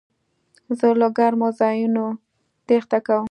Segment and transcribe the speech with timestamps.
[0.77, 2.05] زه له ګرمو ځایونو
[2.67, 3.19] تېښته کوم.